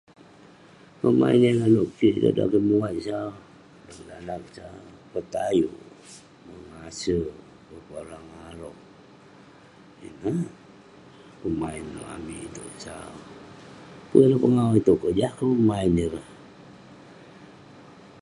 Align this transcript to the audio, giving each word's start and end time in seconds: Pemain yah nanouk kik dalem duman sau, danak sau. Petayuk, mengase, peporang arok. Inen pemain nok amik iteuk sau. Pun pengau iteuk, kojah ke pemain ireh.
Pemain 1.01 1.37
yah 1.45 1.53
nanouk 1.59 1.89
kik 1.97 2.15
dalem 2.23 2.51
duman 2.69 2.95
sau, 3.07 3.29
danak 4.07 4.43
sau. 4.57 4.75
Petayuk, 5.11 5.75
mengase, 6.47 7.19
peporang 7.67 8.27
arok. 8.49 8.77
Inen 10.07 10.37
pemain 11.39 11.83
nok 11.93 12.07
amik 12.15 12.39
iteuk 12.47 12.71
sau. 12.85 13.13
Pun 14.09 14.31
pengau 14.43 14.71
iteuk, 14.79 14.99
kojah 15.03 15.31
ke 15.37 15.43
pemain 15.53 15.91
ireh. 16.05 16.27